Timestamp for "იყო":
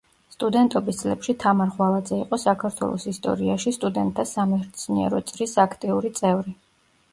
2.21-2.39